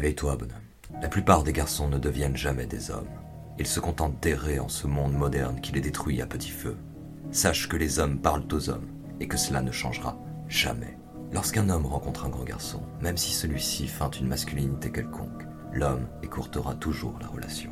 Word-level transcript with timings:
Réveille-toi, 0.00 0.36
bonhomme. 0.36 1.02
La 1.02 1.08
plupart 1.08 1.42
des 1.42 1.52
garçons 1.52 1.86
ne 1.86 1.98
deviennent 1.98 2.34
jamais 2.34 2.64
des 2.64 2.90
hommes. 2.90 3.10
Ils 3.58 3.66
se 3.66 3.80
contentent 3.80 4.18
d'errer 4.22 4.58
en 4.58 4.70
ce 4.70 4.86
monde 4.86 5.12
moderne 5.12 5.60
qui 5.60 5.72
les 5.72 5.82
détruit 5.82 6.22
à 6.22 6.26
petit 6.26 6.48
feu. 6.48 6.78
Sache 7.32 7.68
que 7.68 7.76
les 7.76 7.98
hommes 7.98 8.18
parlent 8.18 8.48
aux 8.50 8.70
hommes 8.70 8.88
et 9.20 9.28
que 9.28 9.36
cela 9.36 9.60
ne 9.60 9.70
changera 9.70 10.16
jamais. 10.48 10.96
Lorsqu'un 11.34 11.68
homme 11.68 11.84
rencontre 11.84 12.24
un 12.24 12.30
grand 12.30 12.44
garçon, 12.44 12.80
même 13.02 13.18
si 13.18 13.32
celui-ci 13.32 13.88
feint 13.88 14.10
une 14.12 14.28
masculinité 14.28 14.90
quelconque, 14.90 15.44
l'homme 15.70 16.08
écourtera 16.22 16.74
toujours 16.76 17.18
la 17.20 17.26
relation. 17.26 17.70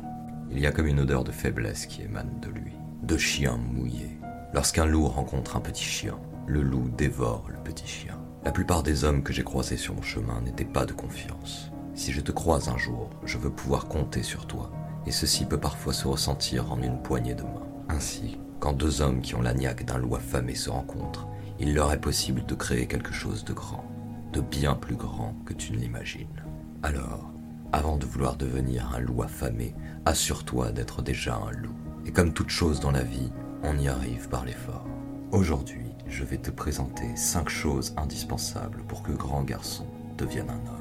Il 0.51 0.59
y 0.59 0.67
a 0.67 0.71
comme 0.71 0.85
une 0.85 0.99
odeur 0.99 1.23
de 1.23 1.31
faiblesse 1.31 1.87
qui 1.87 2.03
émane 2.03 2.39
de 2.43 2.49
lui, 2.49 2.73
de 3.01 3.17
chien 3.17 3.57
mouillé. 3.57 4.19
Lorsqu'un 4.53 4.85
loup 4.85 5.07
rencontre 5.07 5.57
un 5.57 5.61
petit 5.61 5.83
chien, 5.83 6.19
le 6.45 6.61
loup 6.61 6.89
dévore 6.95 7.49
le 7.49 7.57
petit 7.63 7.87
chien. 7.87 8.19
La 8.43 8.51
plupart 8.51 8.83
des 8.83 9.03
hommes 9.03 9.23
que 9.23 9.33
j'ai 9.33 9.43
croisés 9.43 9.77
sur 9.77 9.95
mon 9.95 10.03
chemin 10.03 10.41
n'étaient 10.41 10.63
pas 10.63 10.85
de 10.85 10.93
confiance. 10.93 11.71
Si 11.99 12.13
je 12.13 12.21
te 12.21 12.31
croise 12.31 12.69
un 12.69 12.77
jour, 12.77 13.09
je 13.25 13.37
veux 13.37 13.49
pouvoir 13.49 13.89
compter 13.89 14.23
sur 14.23 14.47
toi, 14.47 14.71
et 15.05 15.11
ceci 15.11 15.43
peut 15.43 15.59
parfois 15.59 15.91
se 15.91 16.07
ressentir 16.07 16.71
en 16.71 16.81
une 16.81 17.01
poignée 17.01 17.35
de 17.35 17.43
main. 17.43 17.67
Ainsi, 17.89 18.39
quand 18.61 18.71
deux 18.71 19.01
hommes 19.01 19.19
qui 19.19 19.35
ont 19.35 19.41
la 19.41 19.53
niaque 19.53 19.83
d'un 19.83 19.97
loup 19.97 20.15
affamé 20.15 20.55
se 20.55 20.69
rencontrent, 20.69 21.27
il 21.59 21.73
leur 21.73 21.91
est 21.91 21.99
possible 21.99 22.45
de 22.45 22.55
créer 22.55 22.87
quelque 22.87 23.11
chose 23.11 23.43
de 23.43 23.51
grand, 23.51 23.83
de 24.31 24.39
bien 24.39 24.75
plus 24.75 24.95
grand 24.95 25.35
que 25.45 25.51
tu 25.51 25.73
ne 25.73 25.77
l'imagines. 25.77 26.41
Alors, 26.83 27.33
avant 27.73 27.97
de 27.97 28.05
vouloir 28.05 28.37
devenir 28.37 28.95
un 28.95 28.99
loup 28.99 29.21
affamé, 29.21 29.75
assure-toi 30.05 30.71
d'être 30.71 31.01
déjà 31.01 31.35
un 31.35 31.51
loup. 31.51 31.75
Et 32.05 32.13
comme 32.13 32.31
toute 32.31 32.49
chose 32.49 32.79
dans 32.79 32.91
la 32.91 33.03
vie, 33.03 33.29
on 33.61 33.77
y 33.77 33.89
arrive 33.89 34.29
par 34.29 34.45
l'effort. 34.45 34.87
Aujourd'hui, 35.33 35.91
je 36.07 36.23
vais 36.23 36.37
te 36.37 36.49
présenter 36.49 37.13
5 37.17 37.49
choses 37.49 37.93
indispensables 37.97 38.83
pour 38.87 39.03
que 39.03 39.11
grand 39.11 39.43
garçon 39.43 39.85
devienne 40.17 40.49
un 40.49 40.69
homme. 40.69 40.78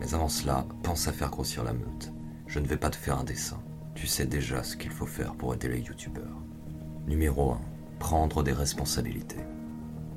Mais 0.00 0.14
avant 0.14 0.28
cela, 0.28 0.66
pense 0.82 1.06
à 1.06 1.12
faire 1.12 1.30
grossir 1.30 1.62
la 1.62 1.74
meute. 1.74 2.12
Je 2.46 2.58
ne 2.58 2.66
vais 2.66 2.78
pas 2.78 2.90
te 2.90 2.96
faire 2.96 3.18
un 3.18 3.24
dessin. 3.24 3.60
Tu 3.94 4.06
sais 4.06 4.26
déjà 4.26 4.62
ce 4.62 4.76
qu'il 4.76 4.90
faut 4.90 5.06
faire 5.06 5.34
pour 5.34 5.54
aider 5.54 5.68
les 5.68 5.80
youtubeurs. 5.80 6.42
Numéro 7.06 7.52
1. 7.52 7.60
Prendre 7.98 8.42
des 8.42 8.52
responsabilités. 8.52 9.44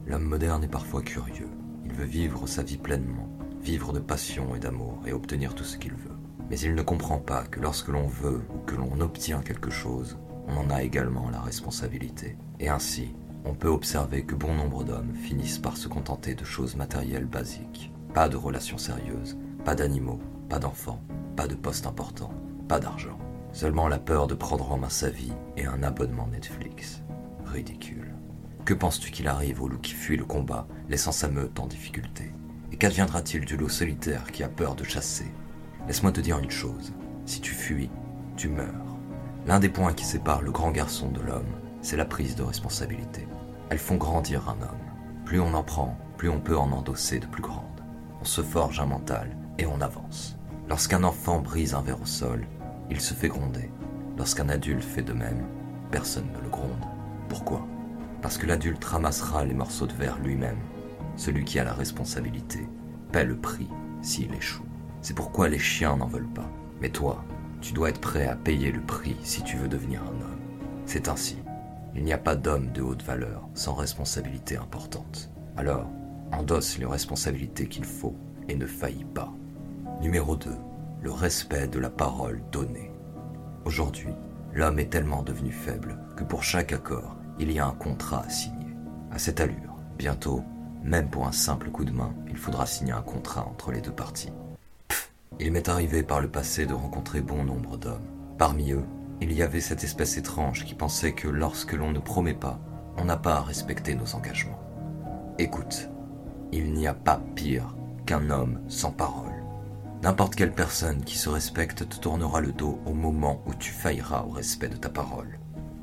L'homme 0.08 0.24
moderne 0.24 0.64
est 0.64 0.70
parfois 0.70 1.02
curieux. 1.02 1.50
Il 1.84 1.92
veut 1.94 2.06
vivre 2.06 2.48
sa 2.48 2.64
vie 2.64 2.78
pleinement, 2.78 3.28
vivre 3.62 3.92
de 3.92 4.00
passion 4.00 4.56
et 4.56 4.60
d'amour 4.60 5.02
et 5.06 5.12
obtenir 5.12 5.54
tout 5.54 5.66
ce 5.66 5.78
qu'il 5.78 5.94
veut. 5.94 6.18
Mais 6.50 6.60
il 6.60 6.76
ne 6.76 6.82
comprend 6.82 7.20
pas 7.20 7.44
que 7.44 7.60
lorsque 7.60 7.90
l'on 7.90 8.08
veut 8.08 8.42
ou 8.54 8.60
que 8.60 8.76
l'on 8.76 9.02
obtient 9.02 9.42
quelque 9.42 9.70
chose, 9.70 10.18
on 10.48 10.56
en 10.56 10.70
a 10.70 10.84
également 10.84 11.30
la 11.30 11.42
responsabilité. 11.42 12.38
Et 12.60 12.70
ainsi, 12.70 13.14
on 13.46 13.54
peut 13.54 13.68
observer 13.68 14.24
que 14.24 14.36
bon 14.36 14.54
nombre 14.54 14.84
d'hommes 14.86 15.14
finissent 15.14 15.60
par 15.60 15.76
se 15.76 15.90
contenter 15.90 16.36
de 16.36 16.46
choses 16.46 16.76
matérielles 16.76 17.26
basiques. 17.26 17.92
Pas 18.14 18.30
de 18.30 18.38
relations 18.38 18.78
sérieuses, 18.78 19.38
pas 19.64 19.76
d'animaux, 19.76 20.20
pas 20.50 20.60
d'enfants, 20.60 21.02
pas 21.36 21.48
de 21.48 21.56
postes 21.56 21.88
importants, 21.88 22.34
pas 22.68 22.80
d'argent. 22.80 23.18
Seulement 23.54 23.88
la 23.88 24.00
peur 24.00 24.28
de 24.28 24.34
prendre 24.34 24.72
en 24.72 24.78
main 24.78 24.90
sa 24.90 25.10
vie 25.10 25.32
et 25.58 25.66
un 25.66 25.84
abonnement 25.84 26.28
Netflix. 26.28 27.02
Ridicule. 27.46 28.14
Que 28.66 28.74
penses-tu 28.74 29.12
qu'il 29.12 29.28
arrive 29.28 29.62
au 29.62 29.68
loup 29.68 29.78
qui 29.78 29.94
fuit 29.94 30.18
le 30.18 30.26
combat, 30.26 30.68
laissant 30.90 31.12
sa 31.12 31.30
meute 31.30 31.60
en 31.60 31.68
difficulté? 31.68 32.34
Et 32.72 32.78
qu'adviendra-t-il 32.78 33.46
du 33.46 33.56
loup 33.56 33.70
solitaire 33.70 34.32
qui 34.32 34.44
a 34.44 34.50
peur 34.50 34.76
de 34.76 34.84
chasser? 34.84 35.32
Laisse-moi 35.88 36.12
te 36.12 36.22
dire 36.22 36.40
une 36.40 36.52
chose. 36.52 36.94
Si 37.26 37.40
tu 37.40 37.54
fuis, 37.54 37.90
tu 38.36 38.50
meurs. 38.50 38.98
L'un 39.46 39.60
des 39.60 39.70
points 39.70 39.94
qui 39.94 40.06
sépare 40.06 40.42
le 40.42 40.52
grand 40.52 40.72
garçon 40.72 41.10
de 41.10 41.22
l'homme, 41.22 41.54
c'est 41.82 41.98
la 41.98 42.06
prise 42.06 42.36
de 42.36 42.44
responsabilité. 42.44 43.28
Elles 43.70 43.78
font 43.78 43.98
grandir 43.98 44.50
un 44.50 44.62
homme. 44.62 45.24
Plus 45.26 45.40
on 45.40 45.54
en 45.54 45.64
prend, 45.64 45.98
plus 46.18 46.30
on 46.30 46.40
peut 46.40 46.58
en 46.58 46.72
endosser 46.72 47.20
de 47.20 47.28
plus 47.28 47.44
grandes. 47.44 47.84
On 48.22 48.26
se 48.26 48.42
forge 48.42 48.80
un 48.80 48.86
mental 48.86 49.30
et 49.58 49.66
on 49.66 49.82
avance. 49.82 50.38
Lorsqu'un 50.70 51.04
enfant 51.04 51.40
brise 51.40 51.74
un 51.74 51.82
verre 51.82 52.02
au 52.02 52.06
sol, 52.06 52.46
il 52.90 53.02
se 53.02 53.14
fait 53.14 53.28
gronder. 53.28 53.70
Lorsqu'un 54.18 54.50
adulte 54.50 54.84
fait 54.84 55.02
de 55.02 55.14
même, 55.14 55.46
personne 55.92 56.28
ne 56.34 56.44
le 56.44 56.50
gronde. 56.50 56.86
Pourquoi? 57.30 57.66
Parce 58.22 58.38
que 58.38 58.46
l'adulte 58.46 58.84
ramassera 58.84 59.44
les 59.44 59.54
morceaux 59.54 59.88
de 59.88 59.94
verre 59.94 60.20
lui-même. 60.20 60.60
Celui 61.16 61.44
qui 61.44 61.60
a 61.60 61.64
la 61.64 61.74
responsabilité 61.74 62.68
paie 63.12 63.26
le 63.26 63.38
prix 63.38 63.68
s'il 64.02 64.34
échoue. 64.34 64.66
C'est 65.02 65.16
pourquoi 65.16 65.50
les 65.50 65.60
chiens 65.60 65.98
n'en 65.98 66.08
veulent 66.08 66.34
pas. 66.34 66.50
Mais 66.82 66.90
toi, 66.90 67.24
tu 67.62 67.74
dois 67.74 67.90
être 67.90 68.02
prêt 68.02 68.28
à 68.28 68.36
payer 68.36 68.72
le 68.72 68.82
prix 68.82 69.18
si 69.24 69.44
tu 69.44 69.58
veux 69.58 69.68
devenir 69.68 70.02
un 70.04 70.22
homme. 70.22 70.40
C'est 70.86 71.08
ainsi. 71.08 71.38
Il 71.96 72.04
n'y 72.04 72.14
a 72.14 72.18
pas 72.18 72.36
d'homme 72.36 72.72
de 72.72 72.82
haute 72.82 73.04
valeur 73.04 73.48
sans 73.54 73.74
responsabilité 73.74 74.58
importante. 74.58 75.30
Alors, 75.58 75.90
endosse 76.32 76.78
les 76.78 76.86
responsabilités 76.86 77.68
qu'il 77.68 77.86
faut 77.86 78.16
et 78.50 78.56
ne 78.56 78.66
faillis 78.66 79.06
pas. 79.06 79.34
Numéro 80.04 80.36
2. 80.36 80.50
Le 81.02 81.12
respect 81.12 81.70
de 81.70 81.80
la 81.80 81.90
parole 81.90 82.44
donnée. 82.52 82.92
Aujourd'hui, 83.64 84.10
l'homme 84.54 84.78
est 84.80 84.90
tellement 84.90 85.24
devenu 85.24 85.50
faible 85.50 85.98
que 86.18 86.26
pour 86.26 86.44
chaque 86.44 86.74
accord, 86.74 87.16
il 87.40 87.50
y 87.50 87.58
a 87.58 87.66
un 87.66 87.72
contrat 87.72 88.24
à 88.26 88.30
signer. 88.30 88.76
À 89.14 89.18
cette 89.18 89.40
allure, 89.40 89.78
bientôt, 89.98 90.44
même 90.84 91.10
pour 91.10 91.26
un 91.26 91.32
simple 91.32 91.70
coup 91.70 91.86
de 91.86 91.94
main, 91.94 92.14
il 92.28 92.36
faudra 92.36 92.66
signer 92.66 92.92
un 92.92 93.02
contrat 93.02 93.48
entre 93.48 93.72
les 93.72 93.80
deux 93.80 93.94
parties. 93.94 94.34
Pff, 94.90 95.10
il 95.40 95.54
m'est 95.54 95.70
arrivé 95.70 96.04
par 96.04 96.20
le 96.20 96.28
passé 96.28 96.66
de 96.66 96.74
rencontrer 96.74 97.22
bon 97.22 97.46
nombre 97.46 97.78
d'hommes. 97.78 98.36
Parmi 98.38 98.74
eux, 98.74 98.84
il 99.22 99.32
y 99.32 99.42
avait 99.42 99.62
cette 99.62 99.86
espèce 99.86 100.18
étrange 100.18 100.66
qui 100.66 100.76
pensait 100.76 101.14
que 101.14 101.30
lorsque 101.30 101.72
l'on 101.72 101.94
ne 101.94 102.00
promet 102.00 102.34
pas, 102.34 102.60
on 102.98 103.06
n'a 103.06 103.16
pas 103.18 103.36
à 103.36 103.42
respecter 103.42 103.96
nos 103.96 104.16
engagements. 104.16 104.60
Écoute, 105.40 105.90
il 106.52 106.74
n'y 106.74 106.88
a 106.88 106.94
pas 106.94 107.22
pire 107.36 107.74
qu'un 108.06 108.30
homme 108.30 108.60
sans 108.68 108.92
parole. 108.92 109.33
N'importe 110.04 110.36
quelle 110.36 110.52
personne 110.52 111.02
qui 111.06 111.18
se 111.18 111.30
respecte 111.30 111.88
te 111.88 111.96
tournera 111.96 112.42
le 112.42 112.52
dos 112.52 112.78
au 112.86 112.94
moment 112.94 113.42
où 113.46 113.54
tu 113.54 113.72
failleras 113.72 114.26
au 114.28 114.32
respect 114.32 114.68
de 114.68 114.76
ta 114.76 114.90
parole. 114.90 115.40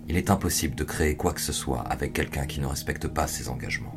Il 0.08 0.18
est 0.18 0.28
impossible 0.28 0.74
de 0.74 0.84
créer 0.84 1.16
quoi 1.16 1.32
que 1.32 1.40
ce 1.40 1.54
soit 1.54 1.80
avec 1.88 2.12
quelqu'un 2.12 2.44
qui 2.44 2.60
ne 2.60 2.66
respecte 2.66 3.08
pas 3.08 3.26
ses 3.26 3.48
engagements. 3.48 3.94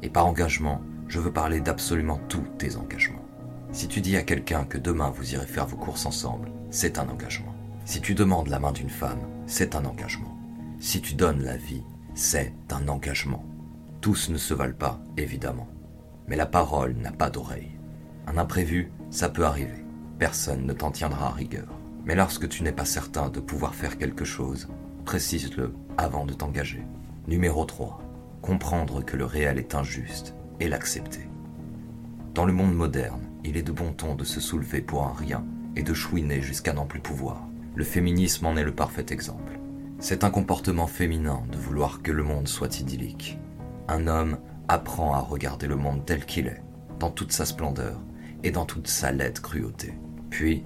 Et 0.00 0.08
par 0.08 0.26
engagement, 0.26 0.80
je 1.08 1.20
veux 1.20 1.30
parler 1.30 1.60
d'absolument 1.60 2.18
tous 2.26 2.40
tes 2.56 2.76
engagements. 2.76 3.26
Si 3.70 3.86
tu 3.86 4.00
dis 4.00 4.16
à 4.16 4.22
quelqu'un 4.22 4.64
que 4.64 4.78
demain 4.78 5.10
vous 5.10 5.34
irez 5.34 5.46
faire 5.46 5.66
vos 5.66 5.76
courses 5.76 6.06
ensemble, 6.06 6.50
c'est 6.70 6.98
un 6.98 7.06
engagement. 7.10 7.54
Si 7.84 8.00
tu 8.00 8.14
demandes 8.14 8.48
la 8.48 8.58
main 8.58 8.72
d'une 8.72 8.88
femme, 8.88 9.20
c'est 9.46 9.74
un 9.74 9.84
engagement. 9.84 10.38
Si 10.80 11.02
tu 11.02 11.12
donnes 11.12 11.42
la 11.42 11.58
vie, 11.58 11.82
c'est 12.14 12.54
un 12.70 12.88
engagement. 12.88 13.44
Tous 14.00 14.30
ne 14.30 14.38
se 14.38 14.54
valent 14.54 14.72
pas, 14.72 15.02
évidemment. 15.18 15.68
Mais 16.28 16.36
la 16.36 16.46
parole 16.46 16.94
n'a 16.96 17.12
pas 17.12 17.28
d'oreille. 17.28 17.75
Un 18.26 18.38
imprévu, 18.38 18.90
ça 19.10 19.28
peut 19.28 19.44
arriver. 19.44 19.84
Personne 20.18 20.66
ne 20.66 20.72
t'en 20.72 20.90
tiendra 20.90 21.28
à 21.28 21.32
rigueur. 21.32 21.68
Mais 22.04 22.14
lorsque 22.14 22.48
tu 22.48 22.62
n'es 22.62 22.72
pas 22.72 22.84
certain 22.84 23.28
de 23.28 23.40
pouvoir 23.40 23.74
faire 23.74 23.98
quelque 23.98 24.24
chose, 24.24 24.68
précise-le 25.04 25.74
avant 25.96 26.24
de 26.24 26.32
t'engager. 26.32 26.82
Numéro 27.28 27.64
3. 27.64 28.00
Comprendre 28.42 29.04
que 29.04 29.16
le 29.16 29.24
réel 29.24 29.58
est 29.58 29.74
injuste 29.74 30.34
et 30.60 30.68
l'accepter. 30.68 31.28
Dans 32.34 32.44
le 32.44 32.52
monde 32.52 32.74
moderne, 32.74 33.22
il 33.44 33.56
est 33.56 33.62
de 33.62 33.72
bon 33.72 33.92
ton 33.92 34.14
de 34.14 34.24
se 34.24 34.40
soulever 34.40 34.80
pour 34.80 35.04
un 35.04 35.12
rien 35.12 35.44
et 35.76 35.82
de 35.82 35.94
chouiner 35.94 36.40
jusqu'à 36.40 36.72
n'en 36.72 36.86
plus 36.86 37.00
pouvoir. 37.00 37.42
Le 37.74 37.84
féminisme 37.84 38.46
en 38.46 38.56
est 38.56 38.64
le 38.64 38.74
parfait 38.74 39.06
exemple. 39.10 39.58
C'est 39.98 40.24
un 40.24 40.30
comportement 40.30 40.86
féminin 40.86 41.42
de 41.50 41.56
vouloir 41.56 42.02
que 42.02 42.12
le 42.12 42.22
monde 42.22 42.48
soit 42.48 42.80
idyllique. 42.80 43.38
Un 43.88 44.06
homme 44.06 44.38
apprend 44.68 45.14
à 45.14 45.20
regarder 45.20 45.66
le 45.66 45.76
monde 45.76 46.04
tel 46.04 46.24
qu'il 46.24 46.46
est, 46.46 46.62
dans 46.98 47.10
toute 47.10 47.32
sa 47.32 47.44
splendeur 47.44 48.00
et 48.42 48.50
dans 48.50 48.64
toute 48.64 48.88
sa 48.88 49.12
laide 49.12 49.40
cruauté. 49.40 49.94
Puis, 50.30 50.64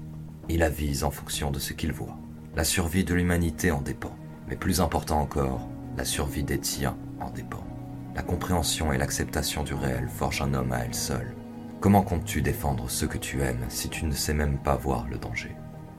il 0.49 0.63
avise 0.63 1.05
en 1.05 1.11
fonction 1.11 1.51
de 1.51 1.59
ce 1.59 1.73
qu'il 1.73 1.93
voit. 1.93 2.17
La 2.57 2.65
survie 2.65 3.05
de 3.05 3.15
l'humanité 3.15 3.71
en 3.71 3.81
dépend, 3.81 4.15
mais 4.49 4.57
plus 4.57 4.81
important 4.81 5.21
encore, 5.21 5.69
la 5.97 6.05
survie 6.05 6.43
des 6.43 6.59
tiens 6.59 6.97
en 7.21 7.31
dépend. 7.31 7.65
La 8.15 8.23
compréhension 8.23 8.93
et 8.93 8.99
l'acceptation 8.99 9.63
du 9.63 9.75
réel 9.75 10.09
forgent 10.09 10.43
un 10.43 10.55
homme 10.55 10.73
à 10.73 10.81
elle 10.81 10.95
seule. 10.95 11.35
Comment 11.81 12.03
comptes-tu 12.03 12.43
défendre 12.43 12.91
ceux 12.91 13.07
que 13.07 13.19
tu 13.19 13.41
aimes 13.41 13.65
si 13.69 13.89
tu 13.89 14.05
ne 14.05 14.13
sais 14.13 14.35
même 14.35 14.59
pas 14.59 14.77
voir 14.77 15.07
le 15.09 15.17
danger? 15.17 15.55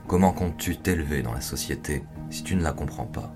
Comment 0.06 0.32
comptes-tu 0.32 0.76
t'élever 0.76 1.22
dans 1.22 1.32
la 1.32 1.40
société 1.40 2.04
si 2.30 2.44
tu 2.44 2.54
ne 2.54 2.62
la 2.62 2.72
comprends 2.72 3.06
pas? 3.06 3.32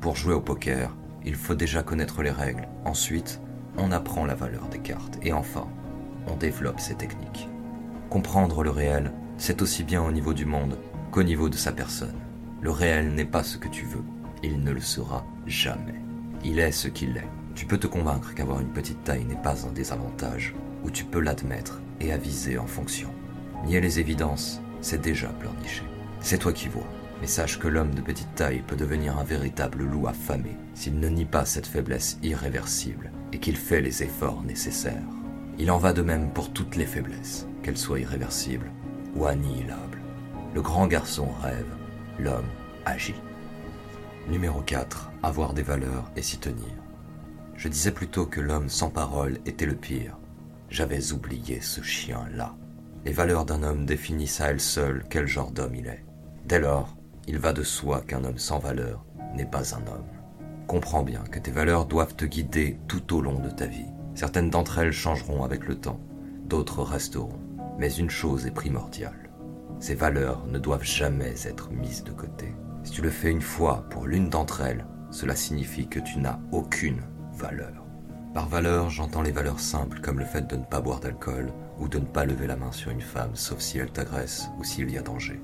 Pour 0.00 0.16
jouer 0.16 0.34
au 0.34 0.40
poker, 0.40 0.96
il 1.24 1.34
faut 1.34 1.54
déjà 1.54 1.82
connaître 1.82 2.22
les 2.22 2.30
règles. 2.30 2.68
Ensuite, 2.84 3.40
on 3.76 3.92
apprend 3.92 4.24
la 4.24 4.34
valeur 4.34 4.68
des 4.68 4.78
cartes. 4.78 5.18
Et 5.22 5.32
enfin, 5.32 5.66
on 6.26 6.36
développe 6.36 6.80
ses 6.80 6.94
techniques. 6.94 7.48
Comprendre 8.10 8.64
le 8.64 8.70
réel, 8.70 9.12
c'est 9.38 9.62
aussi 9.62 9.84
bien 9.84 10.02
au 10.02 10.10
niveau 10.10 10.34
du 10.34 10.44
monde 10.44 10.76
qu'au 11.12 11.22
niveau 11.22 11.48
de 11.48 11.56
sa 11.56 11.70
personne. 11.70 12.18
Le 12.60 12.72
réel 12.72 13.14
n'est 13.14 13.24
pas 13.24 13.44
ce 13.44 13.56
que 13.56 13.68
tu 13.68 13.86
veux. 13.86 14.02
Il 14.42 14.64
ne 14.64 14.72
le 14.72 14.80
sera 14.80 15.24
jamais. 15.46 15.94
Il 16.44 16.58
est 16.58 16.72
ce 16.72 16.88
qu'il 16.88 17.16
est. 17.16 17.28
Tu 17.54 17.66
peux 17.66 17.78
te 17.78 17.86
convaincre 17.86 18.34
qu'avoir 18.34 18.60
une 18.60 18.72
petite 18.72 19.04
taille 19.04 19.24
n'est 19.24 19.40
pas 19.40 19.64
un 19.64 19.70
désavantage, 19.70 20.56
ou 20.82 20.90
tu 20.90 21.04
peux 21.04 21.20
l'admettre 21.20 21.80
et 22.00 22.12
aviser 22.12 22.58
en 22.58 22.66
fonction. 22.66 23.10
Nier 23.64 23.80
les 23.80 24.00
évidences, 24.00 24.60
c'est 24.80 25.00
déjà 25.00 25.28
pleurnicher. 25.28 25.84
C'est 26.18 26.38
toi 26.38 26.52
qui 26.52 26.66
vois. 26.66 26.88
Mais 27.20 27.28
sache 27.28 27.60
que 27.60 27.68
l'homme 27.68 27.94
de 27.94 28.00
petite 28.00 28.34
taille 28.34 28.64
peut 28.66 28.76
devenir 28.76 29.18
un 29.18 29.24
véritable 29.24 29.84
loup 29.84 30.08
affamé 30.08 30.56
s'il 30.74 30.98
ne 30.98 31.08
nie 31.08 31.26
pas 31.26 31.44
cette 31.44 31.66
faiblesse 31.66 32.18
irréversible 32.24 33.12
et 33.32 33.38
qu'il 33.38 33.56
fait 33.56 33.82
les 33.82 34.02
efforts 34.02 34.42
nécessaires. 34.42 34.96
Il 35.58 35.70
en 35.70 35.78
va 35.78 35.92
de 35.92 36.02
même 36.02 36.30
pour 36.32 36.52
toutes 36.52 36.76
les 36.76 36.86
faiblesses, 36.86 37.46
qu'elles 37.62 37.78
soient 37.78 38.00
irréversibles 38.00 38.70
ou 39.14 39.26
annihilables. 39.26 40.00
Le 40.54 40.62
grand 40.62 40.86
garçon 40.86 41.28
rêve, 41.42 41.72
l'homme 42.18 42.48
agit. 42.84 43.20
Numéro 44.28 44.60
4. 44.60 45.10
Avoir 45.22 45.54
des 45.54 45.62
valeurs 45.62 46.10
et 46.16 46.22
s'y 46.22 46.38
tenir. 46.38 46.72
Je 47.56 47.68
disais 47.68 47.92
plutôt 47.92 48.26
que 48.26 48.40
l'homme 48.40 48.68
sans 48.68 48.90
parole 48.90 49.38
était 49.44 49.66
le 49.66 49.74
pire. 49.74 50.18
J'avais 50.70 51.12
oublié 51.12 51.60
ce 51.60 51.82
chien-là. 51.82 52.54
Les 53.04 53.12
valeurs 53.12 53.44
d'un 53.44 53.62
homme 53.62 53.86
définissent 53.86 54.40
à 54.40 54.48
elles 54.48 54.60
seules 54.60 55.04
quel 55.10 55.26
genre 55.26 55.50
d'homme 55.50 55.74
il 55.74 55.86
est. 55.86 56.04
Dès 56.46 56.60
lors, 56.60 56.96
il 57.26 57.38
va 57.38 57.52
de 57.52 57.62
soi 57.62 58.00
qu'un 58.00 58.24
homme 58.24 58.38
sans 58.38 58.58
valeur 58.58 59.04
n'est 59.34 59.46
pas 59.46 59.74
un 59.74 59.86
homme. 59.86 60.08
Comprends 60.66 61.02
bien 61.02 61.22
que 61.24 61.38
tes 61.38 61.50
valeurs 61.50 61.86
doivent 61.86 62.14
te 62.14 62.24
guider 62.24 62.78
tout 62.88 63.16
au 63.16 63.20
long 63.20 63.38
de 63.40 63.50
ta 63.50 63.66
vie. 63.66 63.86
Certaines 64.14 64.50
d'entre 64.50 64.78
elles 64.78 64.92
changeront 64.92 65.42
avec 65.44 65.66
le 65.66 65.74
temps, 65.74 66.00
d'autres 66.46 66.82
resteront. 66.82 67.38
Mais 67.80 67.94
une 67.94 68.10
chose 68.10 68.46
est 68.46 68.50
primordiale. 68.50 69.30
Ces 69.78 69.94
valeurs 69.94 70.46
ne 70.46 70.58
doivent 70.58 70.84
jamais 70.84 71.46
être 71.46 71.70
mises 71.72 72.04
de 72.04 72.12
côté. 72.12 72.54
Si 72.84 72.92
tu 72.92 73.00
le 73.00 73.08
fais 73.08 73.30
une 73.30 73.40
fois 73.40 73.86
pour 73.88 74.06
l'une 74.06 74.28
d'entre 74.28 74.60
elles, 74.60 74.84
cela 75.10 75.34
signifie 75.34 75.88
que 75.88 75.98
tu 75.98 76.18
n'as 76.18 76.38
aucune 76.52 77.00
valeur. 77.32 77.86
Par 78.34 78.50
valeur, 78.50 78.90
j'entends 78.90 79.22
les 79.22 79.32
valeurs 79.32 79.60
simples 79.60 80.00
comme 80.02 80.18
le 80.18 80.26
fait 80.26 80.46
de 80.46 80.56
ne 80.56 80.64
pas 80.64 80.82
boire 80.82 81.00
d'alcool 81.00 81.54
ou 81.78 81.88
de 81.88 81.98
ne 81.98 82.04
pas 82.04 82.26
lever 82.26 82.46
la 82.46 82.56
main 82.56 82.70
sur 82.70 82.90
une 82.90 83.00
femme 83.00 83.34
sauf 83.34 83.60
si 83.60 83.78
elle 83.78 83.90
t'agresse 83.90 84.50
ou 84.58 84.64
s'il 84.64 84.90
y 84.90 84.98
a 84.98 85.02
danger. 85.02 85.40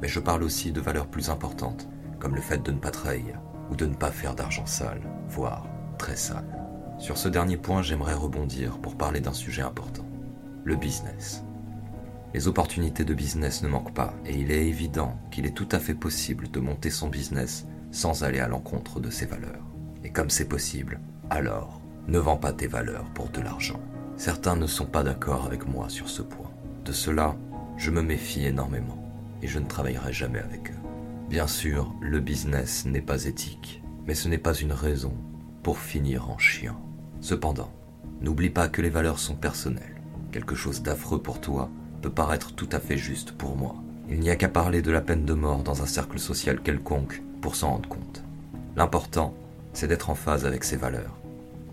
Mais 0.00 0.08
je 0.08 0.20
parle 0.20 0.42
aussi 0.42 0.72
de 0.72 0.80
valeurs 0.80 1.08
plus 1.08 1.28
importantes 1.28 1.86
comme 2.18 2.34
le 2.34 2.40
fait 2.40 2.62
de 2.62 2.72
ne 2.72 2.78
pas 2.78 2.92
trahir 2.92 3.38
ou 3.70 3.76
de 3.76 3.84
ne 3.84 3.94
pas 3.94 4.10
faire 4.10 4.34
d'argent 4.34 4.64
sale, 4.64 5.02
voire 5.28 5.66
très 5.98 6.16
sale. 6.16 6.48
Sur 6.98 7.18
ce 7.18 7.28
dernier 7.28 7.58
point, 7.58 7.82
j'aimerais 7.82 8.14
rebondir 8.14 8.78
pour 8.78 8.96
parler 8.96 9.20
d'un 9.20 9.34
sujet 9.34 9.62
important, 9.62 10.08
le 10.64 10.76
business. 10.76 11.44
Les 12.34 12.48
opportunités 12.48 13.04
de 13.04 13.14
business 13.14 13.62
ne 13.62 13.68
manquent 13.68 13.94
pas 13.94 14.12
et 14.26 14.36
il 14.36 14.50
est 14.50 14.66
évident 14.66 15.16
qu'il 15.30 15.46
est 15.46 15.54
tout 15.54 15.68
à 15.70 15.78
fait 15.78 15.94
possible 15.94 16.50
de 16.50 16.58
monter 16.58 16.90
son 16.90 17.06
business 17.06 17.64
sans 17.92 18.24
aller 18.24 18.40
à 18.40 18.48
l'encontre 18.48 18.98
de 18.98 19.08
ses 19.08 19.24
valeurs. 19.24 19.64
Et 20.02 20.10
comme 20.10 20.30
c'est 20.30 20.48
possible, 20.48 20.98
alors 21.30 21.80
ne 22.08 22.18
vends 22.18 22.36
pas 22.36 22.52
tes 22.52 22.66
valeurs 22.66 23.04
pour 23.14 23.28
de 23.28 23.40
l'argent. 23.40 23.80
Certains 24.16 24.56
ne 24.56 24.66
sont 24.66 24.84
pas 24.84 25.04
d'accord 25.04 25.46
avec 25.46 25.68
moi 25.68 25.88
sur 25.88 26.08
ce 26.08 26.22
point. 26.22 26.50
De 26.84 26.90
cela, 26.90 27.36
je 27.76 27.92
me 27.92 28.02
méfie 28.02 28.44
énormément 28.44 28.98
et 29.40 29.46
je 29.46 29.60
ne 29.60 29.66
travaillerai 29.66 30.12
jamais 30.12 30.40
avec 30.40 30.72
eux. 30.72 30.88
Bien 31.30 31.46
sûr, 31.46 31.94
le 32.00 32.18
business 32.18 32.84
n'est 32.84 33.00
pas 33.00 33.26
éthique, 33.26 33.80
mais 34.08 34.14
ce 34.14 34.26
n'est 34.26 34.38
pas 34.38 34.54
une 34.54 34.72
raison 34.72 35.14
pour 35.62 35.78
finir 35.78 36.30
en 36.30 36.38
chien. 36.38 36.76
Cependant, 37.20 37.72
n'oublie 38.20 38.50
pas 38.50 38.68
que 38.68 38.82
les 38.82 38.90
valeurs 38.90 39.20
sont 39.20 39.36
personnelles. 39.36 40.02
Quelque 40.32 40.56
chose 40.56 40.82
d'affreux 40.82 41.22
pour 41.22 41.40
toi 41.40 41.70
peut 42.04 42.10
paraître 42.10 42.52
tout 42.52 42.68
à 42.70 42.80
fait 42.80 42.98
juste 42.98 43.32
pour 43.32 43.56
moi. 43.56 43.76
Il 44.10 44.20
n'y 44.20 44.28
a 44.28 44.36
qu'à 44.36 44.50
parler 44.50 44.82
de 44.82 44.90
la 44.90 45.00
peine 45.00 45.24
de 45.24 45.32
mort 45.32 45.62
dans 45.62 45.80
un 45.80 45.86
cercle 45.86 46.18
social 46.18 46.60
quelconque 46.60 47.22
pour 47.40 47.56
s'en 47.56 47.70
rendre 47.70 47.88
compte. 47.88 48.22
L'important, 48.76 49.32
c'est 49.72 49.88
d'être 49.88 50.10
en 50.10 50.14
phase 50.14 50.44
avec 50.44 50.64
ses 50.64 50.76
valeurs. 50.76 51.16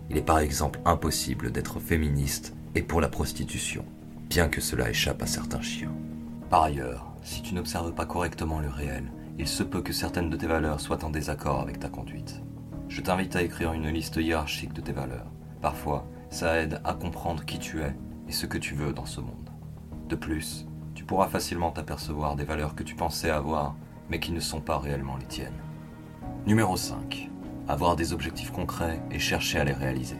Il 0.08 0.16
est 0.16 0.22
par 0.22 0.38
exemple 0.38 0.80
impossible 0.86 1.52
d'être 1.52 1.80
féministe 1.80 2.54
et 2.74 2.80
pour 2.80 3.02
la 3.02 3.10
prostitution, 3.10 3.84
bien 4.30 4.48
que 4.48 4.62
cela 4.62 4.88
échappe 4.88 5.20
à 5.20 5.26
certains 5.26 5.60
chiens. 5.60 5.92
Par 6.48 6.62
ailleurs, 6.62 7.12
si 7.22 7.42
tu 7.42 7.54
n'observes 7.54 7.92
pas 7.92 8.06
correctement 8.06 8.60
le 8.60 8.70
réel, 8.70 9.04
il 9.38 9.46
se 9.46 9.62
peut 9.62 9.82
que 9.82 9.92
certaines 9.92 10.30
de 10.30 10.36
tes 10.38 10.46
valeurs 10.46 10.80
soient 10.80 11.04
en 11.04 11.10
désaccord 11.10 11.60
avec 11.60 11.78
ta 11.78 11.90
conduite. 11.90 12.40
Je 12.88 13.02
t'invite 13.02 13.36
à 13.36 13.42
écrire 13.42 13.74
une 13.74 13.90
liste 13.90 14.16
hiérarchique 14.16 14.72
de 14.72 14.80
tes 14.80 14.92
valeurs. 14.92 15.30
Parfois, 15.60 16.06
ça 16.30 16.58
aide 16.58 16.80
à 16.84 16.94
comprendre 16.94 17.44
qui 17.44 17.58
tu 17.58 17.82
es 17.82 17.94
et 18.28 18.32
ce 18.32 18.46
que 18.46 18.56
tu 18.56 18.74
veux 18.74 18.94
dans 18.94 19.04
ce 19.04 19.20
monde. 19.20 19.41
De 20.08 20.16
plus, 20.16 20.66
tu 20.94 21.04
pourras 21.04 21.28
facilement 21.28 21.70
t'apercevoir 21.70 22.36
des 22.36 22.44
valeurs 22.44 22.74
que 22.74 22.82
tu 22.82 22.94
pensais 22.94 23.30
avoir, 23.30 23.74
mais 24.08 24.20
qui 24.20 24.32
ne 24.32 24.40
sont 24.40 24.60
pas 24.60 24.78
réellement 24.78 25.16
les 25.16 25.26
tiennes. 25.26 25.60
Numéro 26.46 26.76
5. 26.76 27.30
Avoir 27.68 27.96
des 27.96 28.12
objectifs 28.12 28.50
concrets 28.50 29.00
et 29.10 29.18
chercher 29.18 29.60
à 29.60 29.64
les 29.64 29.72
réaliser. 29.72 30.18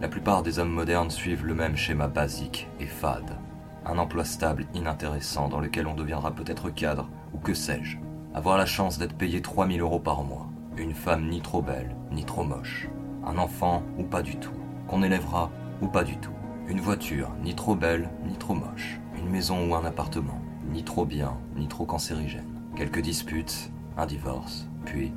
La 0.00 0.08
plupart 0.08 0.42
des 0.42 0.58
hommes 0.58 0.72
modernes 0.72 1.10
suivent 1.10 1.44
le 1.44 1.54
même 1.54 1.76
schéma 1.76 2.08
basique 2.08 2.68
et 2.80 2.86
fade. 2.86 3.38
Un 3.84 3.98
emploi 3.98 4.24
stable, 4.24 4.66
inintéressant, 4.74 5.48
dans 5.48 5.60
lequel 5.60 5.86
on 5.86 5.94
deviendra 5.94 6.32
peut-être 6.32 6.70
cadre, 6.70 7.08
ou 7.34 7.38
que 7.38 7.54
sais-je. 7.54 7.98
Avoir 8.34 8.56
la 8.56 8.66
chance 8.66 8.98
d'être 8.98 9.16
payé 9.16 9.42
3000 9.42 9.80
euros 9.80 10.00
par 10.00 10.24
mois. 10.24 10.48
Une 10.76 10.94
femme 10.94 11.28
ni 11.28 11.40
trop 11.40 11.62
belle, 11.62 11.94
ni 12.10 12.24
trop 12.24 12.44
moche. 12.44 12.88
Un 13.26 13.38
enfant 13.38 13.82
ou 13.98 14.04
pas 14.04 14.22
du 14.22 14.36
tout. 14.36 14.54
Qu'on 14.88 15.02
élèvera 15.02 15.50
ou 15.80 15.88
pas 15.88 16.04
du 16.04 16.16
tout. 16.16 16.32
Une 16.68 16.80
voiture, 16.80 17.30
ni 17.42 17.54
trop 17.54 17.74
belle, 17.74 18.08
ni 18.24 18.36
trop 18.36 18.54
moche. 18.54 19.00
Une 19.16 19.28
maison 19.28 19.68
ou 19.68 19.74
un 19.74 19.84
appartement, 19.84 20.40
ni 20.70 20.84
trop 20.84 21.04
bien, 21.04 21.36
ni 21.56 21.66
trop 21.66 21.84
cancérigène. 21.84 22.62
Quelques 22.76 23.00
disputes, 23.00 23.70
un 23.96 24.06
divorce, 24.06 24.66
puis 24.84 25.12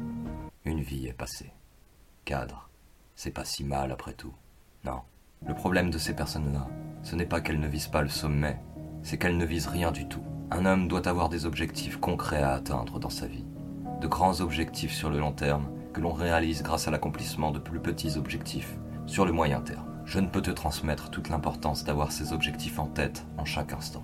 une 0.65 0.81
vie 0.81 1.07
est 1.07 1.13
passée. 1.13 1.53
Cadre, 2.25 2.69
c'est 3.15 3.31
pas 3.31 3.45
si 3.45 3.63
mal 3.63 3.91
après 3.91 4.13
tout. 4.13 4.33
Non. 4.83 5.01
Le 5.45 5.53
problème 5.53 5.91
de 5.91 5.99
ces 5.99 6.15
personnes-là, 6.15 6.67
ce 7.03 7.15
n'est 7.15 7.27
pas 7.27 7.41
qu'elles 7.41 7.59
ne 7.59 7.67
visent 7.67 7.87
pas 7.87 8.01
le 8.01 8.09
sommet, 8.09 8.59
c'est 9.03 9.17
qu'elles 9.17 9.37
ne 9.37 9.45
visent 9.45 9.67
rien 9.67 9.91
du 9.91 10.07
tout. 10.07 10.23
Un 10.49 10.65
homme 10.65 10.87
doit 10.87 11.07
avoir 11.07 11.29
des 11.29 11.45
objectifs 11.45 11.97
concrets 11.97 12.41
à 12.41 12.53
atteindre 12.53 12.99
dans 12.99 13.11
sa 13.11 13.27
vie. 13.27 13.45
De 14.01 14.07
grands 14.07 14.41
objectifs 14.41 14.93
sur 14.93 15.11
le 15.11 15.19
long 15.19 15.31
terme 15.31 15.69
que 15.93 16.01
l'on 16.01 16.13
réalise 16.13 16.63
grâce 16.63 16.87
à 16.87 16.91
l'accomplissement 16.91 17.51
de 17.51 17.59
plus 17.59 17.79
petits 17.79 18.17
objectifs 18.17 18.75
sur 19.05 19.25
le 19.25 19.31
moyen 19.31 19.61
terme. 19.61 19.94
Je 20.05 20.19
ne 20.19 20.27
peux 20.27 20.41
te 20.41 20.51
transmettre 20.51 21.09
toute 21.09 21.29
l'importance 21.29 21.83
d'avoir 21.83 22.11
ces 22.11 22.31
objectifs 22.31 22.77
en 22.77 22.85
tête 22.85 23.25
en 23.37 23.45
chaque 23.45 23.73
instant. 23.73 24.03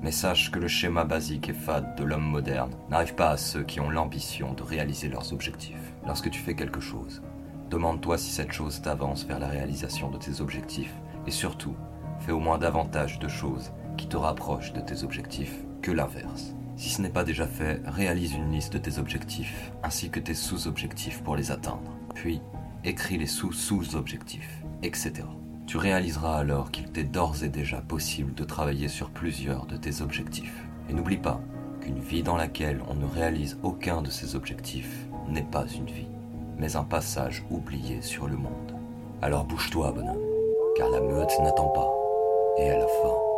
Mais 0.00 0.12
sache 0.12 0.50
que 0.50 0.60
le 0.60 0.68
schéma 0.68 1.04
basique 1.04 1.48
et 1.48 1.52
fade 1.52 1.96
de 1.96 2.04
l'homme 2.04 2.24
moderne 2.24 2.72
n'arrive 2.88 3.14
pas 3.14 3.30
à 3.30 3.36
ceux 3.36 3.64
qui 3.64 3.80
ont 3.80 3.90
l'ambition 3.90 4.52
de 4.52 4.62
réaliser 4.62 5.08
leurs 5.08 5.32
objectifs. 5.32 5.94
Lorsque 6.06 6.30
tu 6.30 6.40
fais 6.40 6.54
quelque 6.54 6.80
chose, 6.80 7.22
demande-toi 7.70 8.18
si 8.18 8.30
cette 8.30 8.52
chose 8.52 8.82
t'avance 8.82 9.24
vers 9.24 9.40
la 9.40 9.48
réalisation 9.48 10.10
de 10.10 10.18
tes 10.18 10.40
objectifs 10.40 10.94
et 11.26 11.30
surtout, 11.32 11.74
fais 12.20 12.32
au 12.32 12.40
moins 12.40 12.58
davantage 12.58 13.18
de 13.18 13.28
choses 13.28 13.72
qui 13.96 14.06
te 14.06 14.16
rapprochent 14.16 14.72
de 14.72 14.80
tes 14.80 15.02
objectifs 15.02 15.56
que 15.82 15.90
l'inverse. 15.90 16.54
Si 16.76 16.88
ce 16.88 17.02
n'est 17.02 17.10
pas 17.10 17.24
déjà 17.24 17.46
fait, 17.46 17.82
réalise 17.84 18.34
une 18.34 18.52
liste 18.52 18.72
de 18.72 18.78
tes 18.78 18.98
objectifs 18.98 19.72
ainsi 19.82 20.08
que 20.08 20.20
tes 20.20 20.34
sous-objectifs 20.34 21.22
pour 21.22 21.36
les 21.36 21.50
atteindre. 21.50 21.92
Puis, 22.14 22.40
écris 22.84 23.18
les 23.18 23.26
sous-sous-objectifs 23.26 24.61
etc. 24.82 25.12
Tu 25.66 25.76
réaliseras 25.76 26.36
alors 26.36 26.70
qu'il 26.70 26.90
t'est 26.90 27.04
d'ores 27.04 27.44
et 27.44 27.48
déjà 27.48 27.80
possible 27.80 28.34
de 28.34 28.44
travailler 28.44 28.88
sur 28.88 29.10
plusieurs 29.10 29.66
de 29.66 29.76
tes 29.76 30.02
objectifs. 30.02 30.64
Et 30.90 30.92
n'oublie 30.92 31.16
pas 31.16 31.40
qu'une 31.80 32.00
vie 32.00 32.22
dans 32.22 32.36
laquelle 32.36 32.80
on 32.88 32.94
ne 32.94 33.06
réalise 33.06 33.58
aucun 33.62 34.02
de 34.02 34.10
ses 34.10 34.34
objectifs 34.34 35.06
n'est 35.28 35.42
pas 35.42 35.66
une 35.66 35.86
vie, 35.86 36.08
mais 36.58 36.76
un 36.76 36.84
passage 36.84 37.44
oublié 37.50 38.02
sur 38.02 38.26
le 38.26 38.36
monde. 38.36 38.76
Alors 39.22 39.44
bouge-toi, 39.44 39.92
bonhomme, 39.92 40.16
car 40.76 40.90
la 40.90 41.00
meute 41.00 41.32
n'attend 41.42 41.68
pas, 41.68 41.90
et 42.58 42.70
à 42.70 42.78
la 42.78 42.86
fin, 42.86 43.31